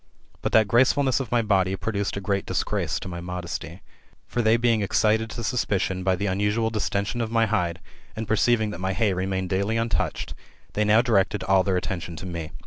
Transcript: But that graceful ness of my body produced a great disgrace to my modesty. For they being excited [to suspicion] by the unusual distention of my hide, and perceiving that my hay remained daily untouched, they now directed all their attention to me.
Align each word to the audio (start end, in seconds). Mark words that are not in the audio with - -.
But 0.41 0.51
that 0.53 0.67
graceful 0.67 1.03
ness 1.03 1.19
of 1.19 1.31
my 1.31 1.43
body 1.43 1.75
produced 1.75 2.17
a 2.17 2.21
great 2.21 2.47
disgrace 2.47 2.99
to 3.01 3.07
my 3.07 3.21
modesty. 3.21 3.83
For 4.25 4.41
they 4.41 4.57
being 4.57 4.81
excited 4.81 5.29
[to 5.29 5.43
suspicion] 5.43 6.03
by 6.03 6.15
the 6.15 6.25
unusual 6.25 6.71
distention 6.71 7.21
of 7.21 7.29
my 7.29 7.45
hide, 7.45 7.79
and 8.15 8.27
perceiving 8.27 8.71
that 8.71 8.81
my 8.81 8.93
hay 8.93 9.13
remained 9.13 9.51
daily 9.51 9.77
untouched, 9.77 10.33
they 10.73 10.85
now 10.85 11.03
directed 11.03 11.43
all 11.43 11.61
their 11.61 11.77
attention 11.77 12.15
to 12.15 12.25
me. 12.25 12.49